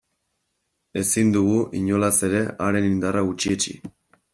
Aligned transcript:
Ezin 1.01 1.29
dugu, 1.37 1.59
inolaz 1.83 2.13
ere, 2.31 2.45
haren 2.67 2.89
indarra 2.93 3.27
gutxietsi. 3.33 3.83